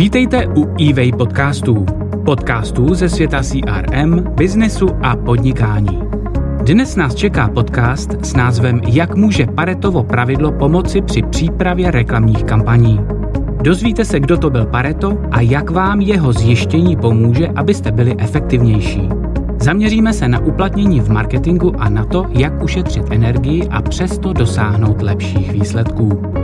[0.00, 1.86] Vítejte u eWay podcastů.
[2.24, 6.00] Podcastů ze světa CRM, biznesu a podnikání.
[6.62, 13.00] Dnes nás čeká podcast s názvem Jak může Paretovo pravidlo pomoci při přípravě reklamních kampaní.
[13.62, 19.08] Dozvíte se, kdo to byl Pareto a jak vám jeho zjištění pomůže, abyste byli efektivnější.
[19.58, 25.02] Zaměříme se na uplatnění v marketingu a na to, jak ušetřit energii a přesto dosáhnout
[25.02, 26.39] lepších výsledků.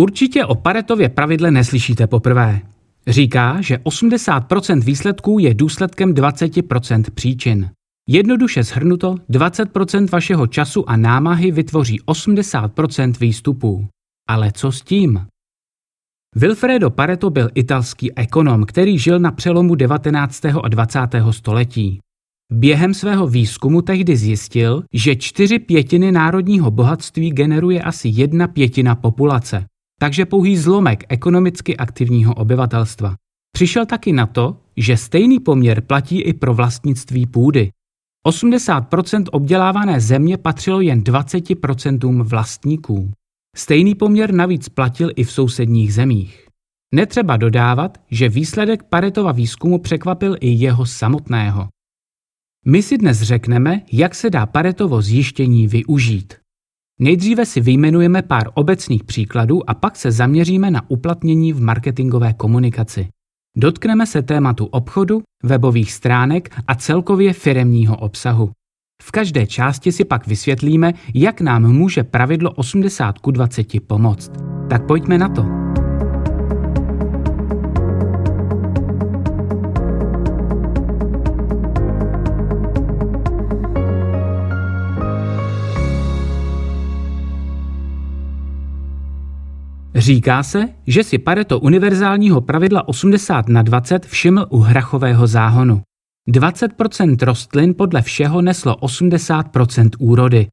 [0.00, 2.60] Určitě o Paretově pravidle neslyšíte poprvé.
[3.06, 7.70] Říká, že 80% výsledků je důsledkem 20% příčin.
[8.08, 13.88] Jednoduše shrnuto, 20% vašeho času a námahy vytvoří 80% výstupů.
[14.28, 15.26] Ale co s tím?
[16.36, 20.44] Wilfredo Pareto byl italský ekonom, který žil na přelomu 19.
[20.44, 21.00] a 20.
[21.30, 22.00] století.
[22.52, 29.66] Během svého výzkumu tehdy zjistil, že čtyři pětiny národního bohatství generuje asi jedna pětina populace
[29.98, 33.14] takže pouhý zlomek ekonomicky aktivního obyvatelstva.
[33.52, 37.70] Přišel taky na to, že stejný poměr platí i pro vlastnictví půdy.
[38.28, 43.12] 80% obdělávané země patřilo jen 20% vlastníků.
[43.56, 46.48] Stejný poměr navíc platil i v sousedních zemích.
[46.94, 51.68] Netřeba dodávat, že výsledek Paretova výzkumu překvapil i jeho samotného.
[52.66, 56.34] My si dnes řekneme, jak se dá Paretovo zjištění využít.
[57.00, 63.08] Nejdříve si vyjmenujeme pár obecných příkladů a pak se zaměříme na uplatnění v marketingové komunikaci.
[63.56, 68.50] Dotkneme se tématu obchodu, webových stránek a celkově firemního obsahu.
[69.02, 74.32] V každé části si pak vysvětlíme, jak nám může pravidlo 80 ku 20 pomoct.
[74.70, 75.67] Tak pojďme na to.
[90.08, 95.82] Říká se, že si Pareto univerzálního pravidla 80 na 20 všiml u hrachového záhonu.
[96.28, 100.46] 20% rostlin podle všeho neslo 80% úrody.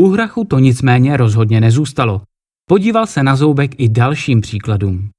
[0.00, 2.22] U hrachu to nicméně rozhodně nezůstalo.
[2.68, 5.10] Podíval se na zoubek i dalším příkladům.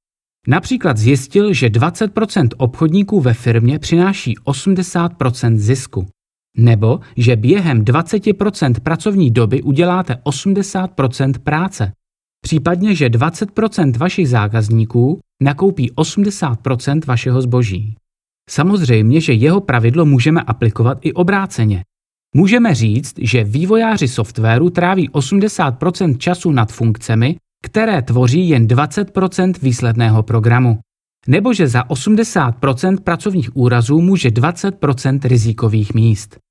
[0.48, 6.06] Například zjistil, že 20% obchodníků ve firmě přináší 80% zisku.
[6.56, 11.92] Nebo že během 20% pracovní doby uděláte 80% práce.
[12.44, 17.94] Případně, že 20% vašich zákazníků nakoupí 80% vašeho zboží.
[18.50, 21.82] Samozřejmě, že jeho pravidlo můžeme aplikovat i obráceně.
[22.36, 30.22] Můžeme říct, že vývojáři softwaru tráví 80% času nad funkcemi, které tvoří jen 20% výsledného
[30.22, 30.78] programu.
[31.28, 36.43] Nebo že za 80% pracovních úrazů může 20% rizikových míst.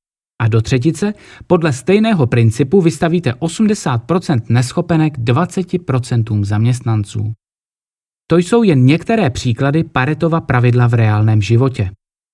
[0.43, 1.13] A do třetice
[1.47, 7.33] podle stejného principu vystavíte 80% neschopenek 20% zaměstnanců.
[8.27, 11.91] To jsou jen některé příklady Paretova pravidla v reálném životě.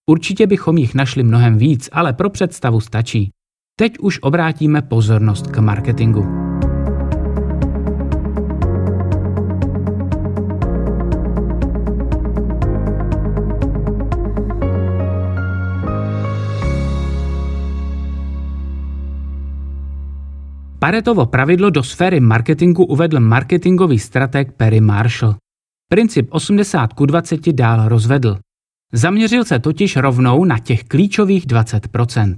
[0.10, 3.32] Určitě bychom jich našli mnohem víc, ale pro představu stačí.
[3.80, 6.49] Teď už obrátíme pozornost k marketingu.
[20.80, 25.36] Paretovo pravidlo do sféry marketingu uvedl marketingový strateg Perry Marshall.
[25.90, 28.38] Princip 80 ku 20 dál rozvedl.
[28.94, 32.36] Zaměřil se totiž rovnou na těch klíčových 20%.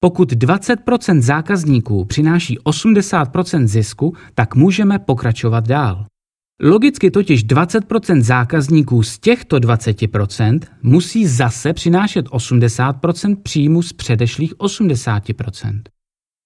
[0.00, 6.06] Pokud 20% zákazníků přináší 80% zisku, tak můžeme pokračovat dál.
[6.62, 15.95] Logicky totiž 20% zákazníků z těchto 20% musí zase přinášet 80% příjmu z předešlých 80%.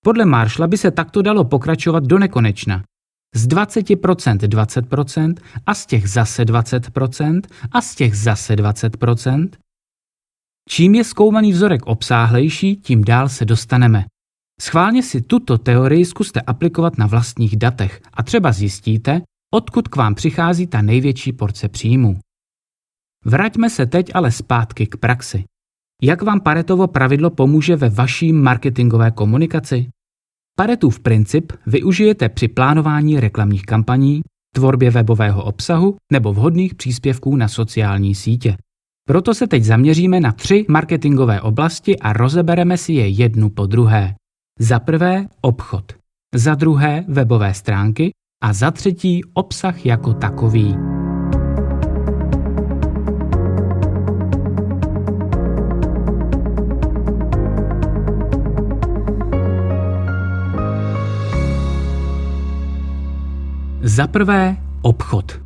[0.05, 2.85] Podle Marshalla by se takto dalo pokračovat do nekonečna.
[3.35, 5.35] Z 20% 20%
[5.67, 7.41] a z těch zase 20%
[7.73, 9.49] a z těch zase 20%.
[10.69, 14.05] Čím je zkoumaný vzorek obsáhlejší, tím dál se dostaneme.
[14.61, 19.21] Schválně si tuto teorii zkuste aplikovat na vlastních datech a třeba zjistíte,
[19.55, 22.19] odkud k vám přichází ta největší porce příjmů.
[23.25, 25.45] Vraťme se teď ale zpátky k praxi.
[26.03, 29.87] Jak vám Paretovo pravidlo pomůže ve vaší marketingové komunikaci?
[30.57, 34.21] Paretův princip využijete při plánování reklamních kampaní,
[34.55, 38.57] tvorbě webového obsahu nebo vhodných příspěvků na sociální sítě.
[39.09, 44.15] Proto se teď zaměříme na tři marketingové oblasti a rozebereme si je jednu po druhé.
[44.59, 45.93] Za prvé obchod,
[46.35, 48.11] za druhé webové stránky
[48.43, 50.90] a za třetí obsah jako takový.
[64.01, 65.41] Za prvé obchod.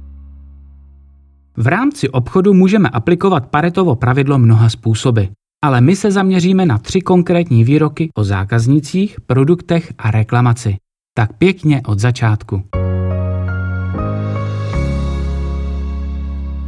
[1.57, 5.23] V rámci obchodu můžeme aplikovat Paretovo pravidlo mnoha způsoby,
[5.65, 10.77] ale my se zaměříme na tři konkrétní výroky o zákaznicích, produktech a reklamaci.
[11.17, 12.63] Tak pěkně od začátku.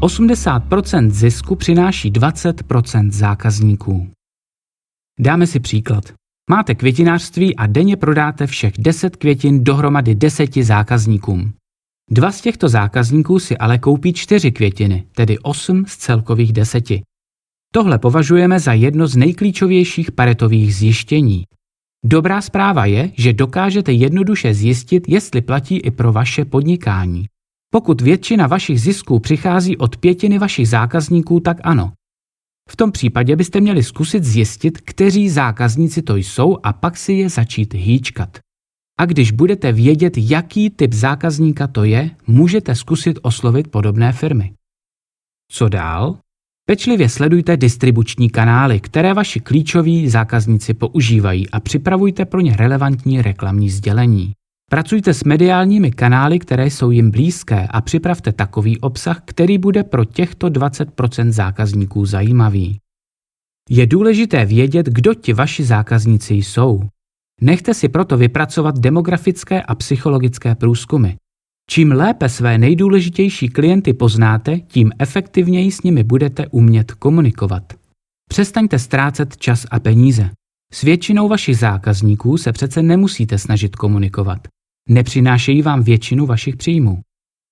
[0.01, 4.11] 80% zisku přináší 20% zákazníků.
[5.21, 6.05] Dáme si příklad.
[6.51, 11.53] Máte květinářství a denně prodáte všech 10 květin dohromady 10 zákazníkům.
[12.11, 17.03] Dva z těchto zákazníků si ale koupí čtyři květiny, tedy 8 z celkových deseti.
[17.75, 21.45] Tohle považujeme za jedno z nejklíčovějších paretových zjištění.
[22.05, 27.27] Dobrá zpráva je, že dokážete jednoduše zjistit, jestli platí i pro vaše podnikání.
[27.71, 31.93] Pokud většina vašich zisků přichází od pětiny vašich zákazníků, tak ano.
[32.69, 37.29] V tom případě byste měli zkusit zjistit, kteří zákazníci to jsou a pak si je
[37.29, 38.46] začít hýčkat.
[39.01, 44.53] A když budete vědět, jaký typ zákazníka to je, můžete zkusit oslovit podobné firmy.
[45.53, 46.19] Co dál?
[46.69, 53.71] Pečlivě sledujte distribuční kanály, které vaši klíčoví zákazníci používají a připravujte pro ně relevantní reklamní
[53.71, 54.33] sdělení.
[54.71, 60.05] Pracujte s mediálními kanály, které jsou jim blízké a připravte takový obsah, který bude pro
[60.05, 62.79] těchto 20% zákazníků zajímavý.
[63.71, 66.83] Je důležité vědět, kdo ti vaši zákazníci jsou.
[67.41, 71.11] Nechte si proto vypracovat demografické a psychologické průzkumy.
[71.71, 77.63] Čím lépe své nejdůležitější klienty poznáte, tím efektivněji s nimi budete umět komunikovat.
[78.29, 80.31] Přestaňte ztrácet čas a peníze.
[80.73, 84.39] S většinou vašich zákazníků se přece nemusíte snažit komunikovat.
[84.89, 87.01] Nepřinášejí vám většinu vašich příjmů.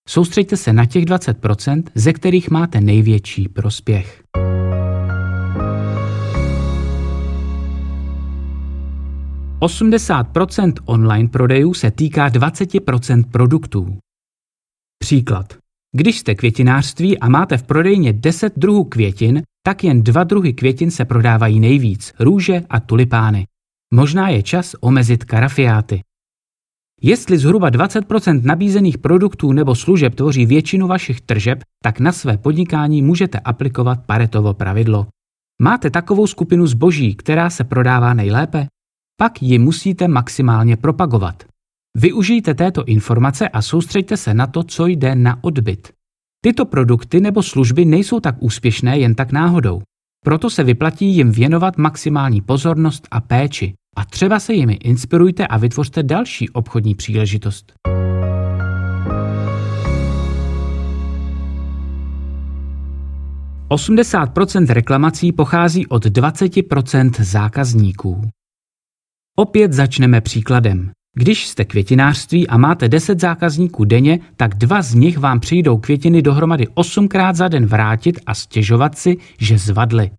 [0.09, 4.23] Soustřeďte se na těch 20%, ze kterých máte největší prospěch.
[9.65, 10.29] Osmdesát
[10.85, 13.99] online prodejů se týká 20% produktů.
[14.99, 15.55] Příklad.
[15.93, 20.91] Když jste květinářství a máte v prodejně 10 druhů květin, tak jen dva druhy květin
[20.91, 23.47] se prodávají nejvíc, růže a tulipány.
[23.95, 26.01] Možná je čas omezit karafiáty.
[27.03, 33.03] Jestli zhruba 20% nabízených produktů nebo služeb tvoří většinu vašich tržeb, tak na své podnikání
[33.03, 35.07] můžete aplikovat Paretovo pravidlo.
[35.63, 38.67] Máte takovou skupinu zboží, která se prodává nejlépe?
[39.17, 41.45] Pak ji musíte maximálně propagovat.
[41.97, 45.93] Využijte této informace a soustřeďte se na to, co jde na odbyt.
[46.45, 49.83] Tyto produkty nebo služby nejsou tak úspěšné jen tak náhodou.
[50.25, 53.75] Proto se vyplatí jim věnovat maximální pozornost a péči.
[53.97, 57.73] A třeba se jimi inspirujte a vytvořte další obchodní příležitost.
[63.69, 64.31] Osmdesát
[64.71, 68.31] reklamací pochází od 20% zákazníků.
[69.37, 70.91] Opět začneme příkladem.
[71.17, 76.23] Když jste květinářství a máte 10 zákazníků denně, tak dva z nich vám přijdou květiny
[76.23, 80.11] dohromady 8krát za den vrátit a stěžovat si, že zvadly.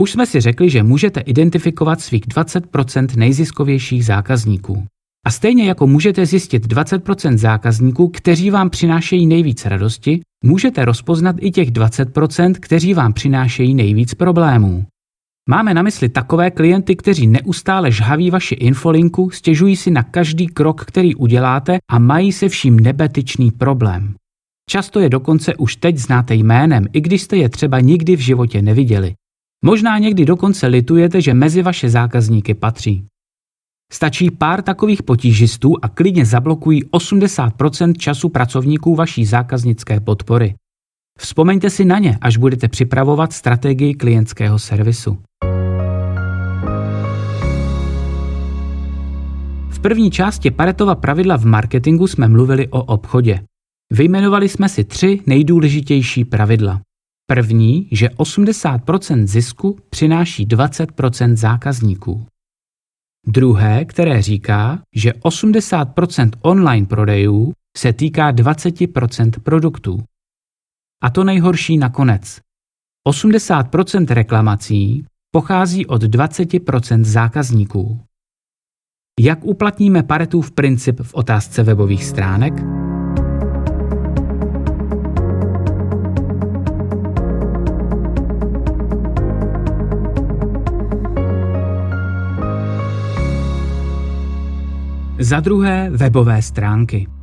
[0.00, 4.86] Už jsme si řekli, že můžete identifikovat svých 20% nejziskovějších zákazníků.
[5.26, 11.50] A stejně jako můžete zjistit 20% zákazníků, kteří vám přinášejí nejvíc radosti, můžete rozpoznat i
[11.50, 14.84] těch 20%, kteří vám přinášejí nejvíc problémů.
[15.48, 20.84] Máme na mysli takové klienty, kteří neustále žhaví vaši infolinku, stěžují si na každý krok,
[20.84, 24.14] který uděláte a mají se vším nebetyčný problém.
[24.70, 28.62] Často je dokonce už teď znáte jménem, i když jste je třeba nikdy v životě
[28.62, 29.14] neviděli.
[29.64, 33.06] Možná někdy dokonce litujete, že mezi vaše zákazníky patří.
[33.92, 40.54] Stačí pár takových potížistů a klidně zablokují 80% času pracovníků vaší zákaznické podpory.
[41.18, 45.18] Vzpomeňte si na ně, až budete připravovat strategii klientského servisu.
[49.68, 53.40] V první části Paretova pravidla v marketingu jsme mluvili o obchodě.
[53.92, 56.80] Vyjmenovali jsme si tři nejdůležitější pravidla.
[57.26, 62.26] První, že 80% zisku přináší 20% zákazníků.
[63.26, 70.02] Druhé, které říká, že 80% online prodejů se týká 20% produktů.
[71.04, 72.40] A to nejhorší nakonec.
[73.08, 78.00] 80% reklamací pochází od 20% zákazníků.
[79.20, 82.54] Jak uplatníme Paretův princip v otázce webových stránek?
[95.20, 97.13] Za druhé webové stránky.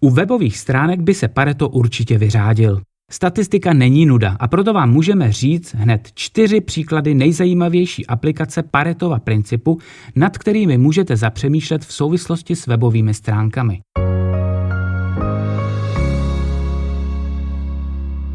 [0.00, 2.80] U webových stránek by se Pareto určitě vyřádil.
[3.10, 9.78] Statistika není nuda a proto vám můžeme říct hned čtyři příklady nejzajímavější aplikace Paretova principu,
[10.16, 13.80] nad kterými můžete zapřemýšlet v souvislosti s webovými stránkami.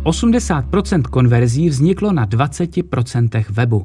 [0.03, 3.83] 80% konverzí vzniklo na 20% webu.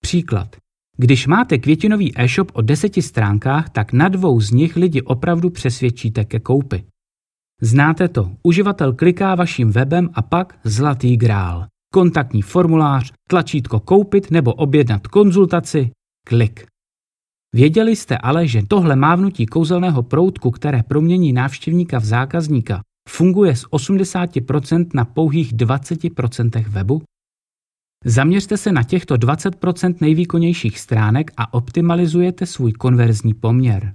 [0.00, 0.56] Příklad.
[1.00, 6.24] Když máte květinový e-shop o deseti stránkách, tak na dvou z nich lidi opravdu přesvědčíte
[6.24, 6.84] ke koupi.
[7.62, 11.66] Znáte to, uživatel kliká vaším webem a pak zlatý grál.
[11.92, 15.90] Kontaktní formulář, tlačítko koupit nebo objednat konzultaci,
[16.26, 16.66] klik.
[17.54, 23.64] Věděli jste ale, že tohle mávnutí kouzelného proutku, které promění návštěvníka v zákazníka, funguje z
[23.64, 27.02] 80% na pouhých 20% webu?
[28.04, 33.92] Zaměřte se na těchto 20% nejvýkonnějších stránek a optimalizujete svůj konverzní poměr.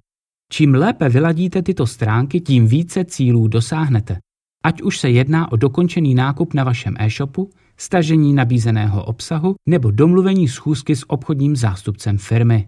[0.51, 4.17] Čím lépe vyladíte tyto stránky, tím více cílů dosáhnete.
[4.65, 10.48] Ať už se jedná o dokončený nákup na vašem e-shopu, stažení nabízeného obsahu nebo domluvení
[10.48, 12.67] schůzky s obchodním zástupcem firmy.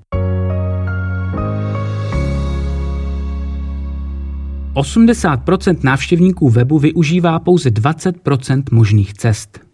[4.76, 9.65] 80% návštěvníků webu využívá pouze 20% možných cest.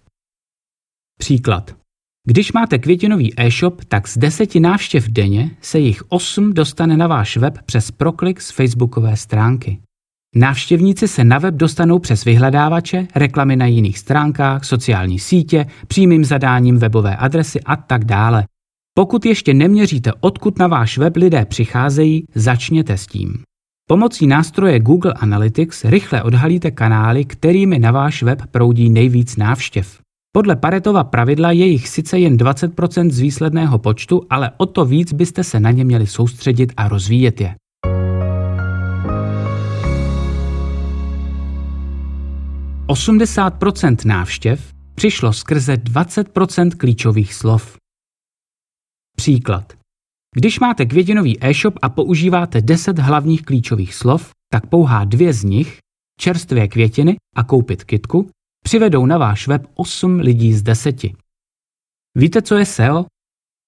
[1.22, 1.76] Příklad.
[2.28, 7.38] Když máte květinový e-shop, tak z deseti návštěv denně se jich 8 dostane na váš
[7.38, 9.80] web přes proklik z facebookové stránky.
[10.36, 16.78] Návštěvníci se na web dostanou přes vyhledávače, reklamy na jiných stránkách, sociální sítě, přímým zadáním
[16.78, 18.46] webové adresy a tak dále.
[18.94, 23.44] Pokud ještě neměříte, odkud na váš web lidé přicházejí, začněte s tím.
[23.90, 30.02] Pomocí nástroje Google Analytics rychle odhalíte kanály, kterými na váš web proudí nejvíc návštěv.
[30.34, 35.14] Podle Paretova pravidla je jich sice jen 20% z výsledného počtu, ale o to víc
[35.14, 37.56] byste se na ně měli soustředit a rozvíjet je.
[42.88, 47.78] Osmdesát procent návštěv přišlo skrze 20% klíčových slov.
[49.18, 49.74] Příklad.
[50.36, 55.78] Když máte květinový e-shop a používáte 10 hlavních klíčových slov, tak pouhá dvě z nich,
[56.20, 58.30] čerstvé květiny a koupit kitku,
[58.64, 60.96] přivedou na váš web 8 lidí z 10.
[62.16, 63.06] Víte, co je SEO?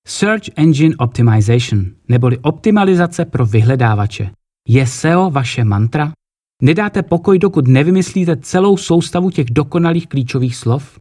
[0.08, 4.32] Search Engine Optimization, neboli optimalizace pro vyhledávače.
[4.68, 6.12] Je SEO vaše mantra?
[6.62, 11.00] Nedáte pokoj, dokud nevymyslíte celou soustavu těch dokonalých klíčových slov?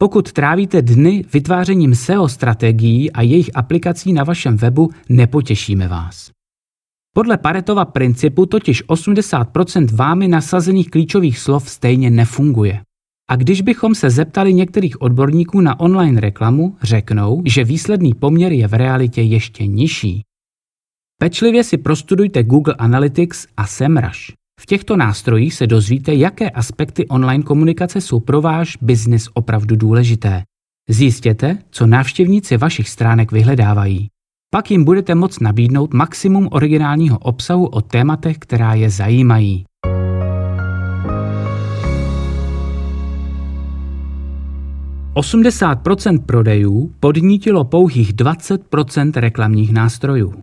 [0.00, 6.30] Pokud trávíte dny vytvářením SEO strategií a jejich aplikací na vašem webu, nepotěšíme vás.
[7.14, 12.82] Podle Paretova principu totiž 80% vámi nasazených klíčových slov stejně nefunguje.
[13.32, 18.68] A když bychom se zeptali některých odborníků na online reklamu, řeknou, že výsledný poměr je
[18.68, 20.22] v realitě ještě nižší.
[21.18, 24.32] Pečlivě si prostudujte Google Analytics a SEMrush.
[24.60, 30.42] V těchto nástrojích se dozvíte, jaké aspekty online komunikace jsou pro váš biznis opravdu důležité.
[30.88, 34.08] Zjistěte, co návštěvníci vašich stránek vyhledávají.
[34.50, 39.64] Pak jim budete moct nabídnout maximum originálního obsahu o tématech, která je zajímají.
[45.14, 50.34] Osmdesát procent prodejů podnítilo pouhých 20% reklamních nástrojů.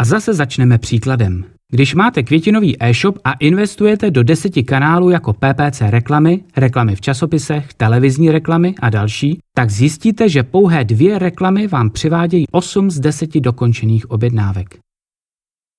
[0.00, 1.44] A zase začneme příkladem.
[1.72, 7.74] Když máte květinový e-shop a investujete do deseti kanálů jako PPC reklamy, reklamy v časopisech,
[7.74, 13.40] televizní reklamy a další, tak zjistíte, že pouhé dvě reklamy vám přivádějí 8 z 10
[13.40, 14.83] dokončených objednávek.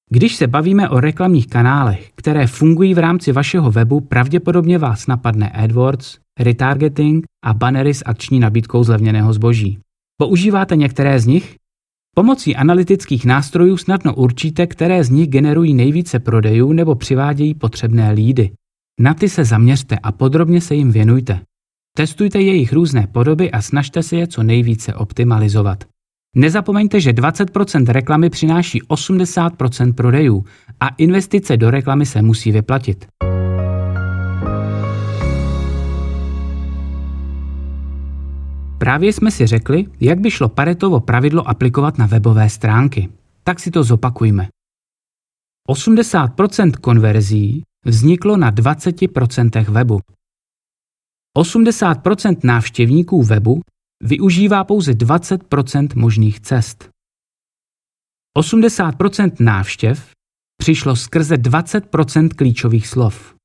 [0.09, 5.49] Když se bavíme o reklamních kanálech, které fungují v rámci vašeho webu, pravděpodobně vás napadne
[5.49, 9.79] AdWords, retargeting a bannery s akční nabídkou zlevněného zboží.
[10.17, 11.55] Používáte některé z nich?
[12.15, 18.51] Pomocí analytických nástrojů snadno určíte, které z nich generují nejvíce prodejů nebo přivádějí potřebné lídy.
[18.99, 21.41] Na ty se zaměřte a podrobně se jim věnujte.
[21.97, 25.83] Testujte jejich různé podoby a snažte se je co nejvíce optimalizovat.
[26.35, 30.45] Nezapomeňte, že 20% reklamy přináší 80% prodejů
[30.79, 33.07] a investice do reklamy se musí vyplatit.
[38.77, 43.09] Právě jsme si řekli, jak by šlo Paretovo pravidlo aplikovat na webové stránky.
[43.43, 44.47] Tak si to zopakujme.
[45.69, 49.99] 80% konverzí vzniklo na 20% webu.
[51.37, 53.61] 80% návštěvníků webu
[54.03, 56.89] využívá pouze 20% možných cest.
[58.37, 60.11] 80% návštěv
[60.57, 63.35] přišlo skrze 20% klíčových slov.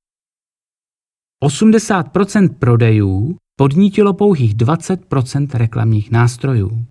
[1.44, 6.86] 80% prodejů podnítilo pouhých 20% reklamních nástrojů.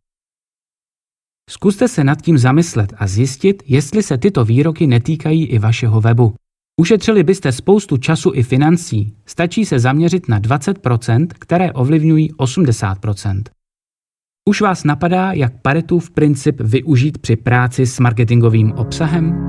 [1.50, 6.36] Zkuste se nad tím zamyslet a zjistit, jestli se tyto výroky netýkají i vašeho webu.
[6.80, 9.14] Ušetřili byste spoustu času i financí.
[9.26, 13.44] Stačí se zaměřit na 20%, které ovlivňují 80%.
[14.50, 19.46] Už vás napadá, jak Paretův princip využít při práci s marketingovým obsahem?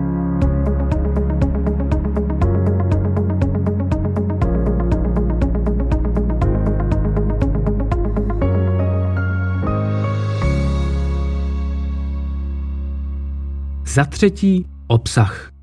[13.86, 15.59] Za třetí, obsah.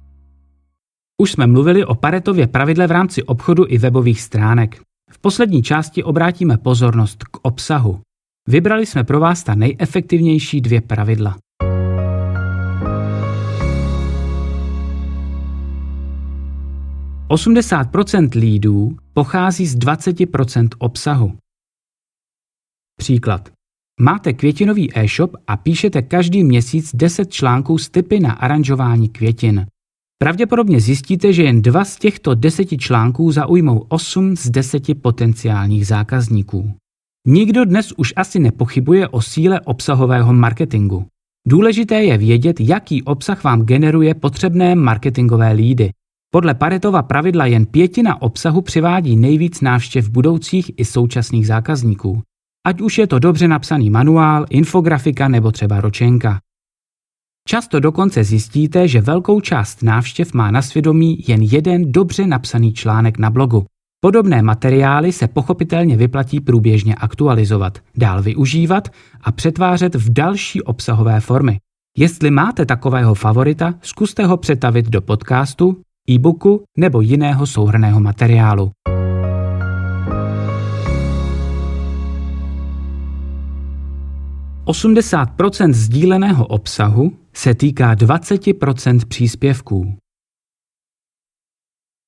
[1.21, 4.81] Už jsme mluvili o Paretově pravidle v rámci obchodu i webových stránek.
[5.11, 8.01] V poslední části obrátíme pozornost k obsahu.
[8.47, 11.37] Vybrali jsme pro vás ta nejefektivnější dvě pravidla.
[17.27, 21.37] Osmdesát procent lídů pochází z 20% obsahu.
[22.99, 23.49] Příklad.
[23.99, 29.65] Máte květinový e-shop a píšete každý měsíc 10 článků s typy na aranžování květin.
[30.19, 36.73] Pravděpodobně zjistíte, že jen dva z těchto deseti článků zaujmou 8 z 10 potenciálních zákazníků.
[37.27, 41.05] Nikdo dnes už asi nepochybuje o síle obsahového marketingu.
[41.47, 45.89] Důležité je vědět, jaký obsah vám generuje potřebné marketingové lídy.
[46.31, 52.21] Podle Paretova pravidla jen pětina obsahu přivádí nejvíc návštěv budoucích i současných zákazníků.
[52.67, 56.39] Ať už je to dobře napsaný manuál, infografika nebo třeba ročenka.
[57.49, 63.17] Často dokonce zjistíte, že velkou část návštěv má na svědomí jen jeden dobře napsaný článek
[63.17, 63.65] na blogu.
[63.99, 68.87] Podobné materiály se pochopitelně vyplatí průběžně aktualizovat, dál využívat
[69.21, 71.57] a přetvářet v další obsahové formy.
[71.97, 75.77] Jestli máte takového favorita, zkuste ho přetavit do podcastu,
[76.09, 78.71] e-booku nebo jiného souhrného materiálu.
[84.65, 89.97] 80% sdíleného obsahu se týká 20% příspěvků.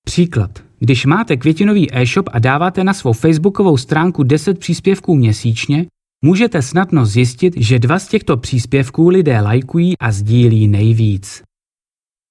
[0.06, 0.64] Příklad.
[0.80, 5.86] Když máte květinový e-shop a dáváte na svou facebookovou stránku 10 příspěvků měsíčně,
[6.26, 11.44] můžete snadno zjistit, že dva z těchto příspěvků lidé lajkují a sdílí nejvíc.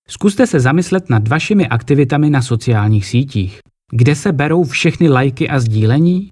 [0.09, 3.61] Zkuste se zamyslet nad vašimi aktivitami na sociálních sítích.
[3.93, 6.29] Kde se berou všechny lajky a sdílení?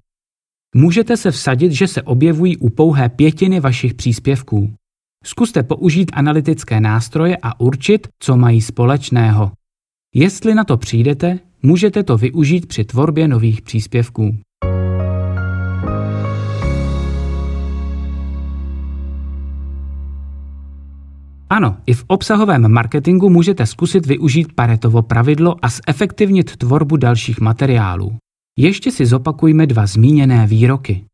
[0.75, 4.73] Můžete se vsadit, že se objevují u pouhé pětiny vašich příspěvků.
[5.27, 9.51] Zkuste použít analytické nástroje a určit, co mají společného.
[10.15, 14.37] Jestli na to přijdete, můžete to využít při tvorbě nových příspěvků.
[21.49, 28.15] Ano, i v obsahovém marketingu můžete zkusit využít Paretovo pravidlo a zefektivnit tvorbu dalších materiálů.
[28.57, 31.05] Ještě si zopakujme dva zmíněné výroky.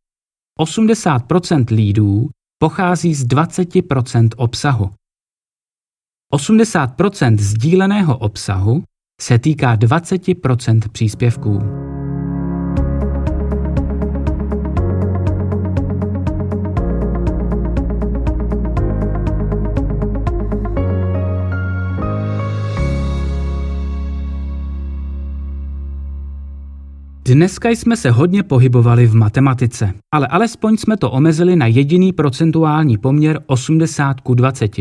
[0.59, 2.29] 80% lídů
[2.63, 4.89] pochází z 20% obsahu.
[6.33, 8.83] 80% sdíleného obsahu
[9.21, 11.82] se týká 20% příspěvků.
[27.25, 32.97] Dneska jsme se hodně pohybovali v matematice, ale alespoň jsme to omezili na jediný procentuální
[32.97, 34.71] poměr 80 ku 20.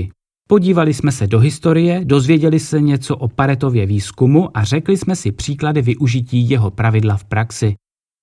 [0.48, 5.32] Podívali jsme se do historie, dozvěděli se něco o Paretově výzkumu a řekli jsme si
[5.32, 7.74] příklady využití jeho pravidla v praxi.